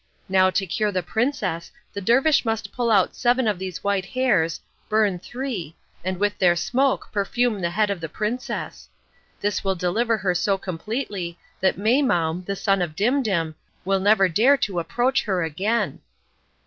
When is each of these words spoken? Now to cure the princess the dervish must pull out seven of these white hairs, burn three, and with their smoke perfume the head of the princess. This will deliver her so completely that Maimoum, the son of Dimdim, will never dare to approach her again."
Now 0.27 0.49
to 0.49 0.65
cure 0.65 0.91
the 0.91 1.03
princess 1.03 1.71
the 1.93 2.01
dervish 2.01 2.43
must 2.43 2.71
pull 2.73 2.89
out 2.89 3.15
seven 3.15 3.47
of 3.47 3.59
these 3.59 3.83
white 3.83 4.03
hairs, 4.05 4.59
burn 4.89 5.19
three, 5.19 5.75
and 6.03 6.17
with 6.17 6.35
their 6.39 6.55
smoke 6.55 7.11
perfume 7.11 7.59
the 7.61 7.69
head 7.69 7.91
of 7.91 8.01
the 8.01 8.09
princess. 8.09 8.89
This 9.41 9.63
will 9.63 9.75
deliver 9.75 10.17
her 10.17 10.33
so 10.33 10.57
completely 10.57 11.37
that 11.59 11.77
Maimoum, 11.77 12.45
the 12.47 12.55
son 12.55 12.81
of 12.81 12.95
Dimdim, 12.95 13.53
will 13.85 13.99
never 13.99 14.27
dare 14.27 14.57
to 14.57 14.79
approach 14.79 15.21
her 15.25 15.43
again." 15.43 15.99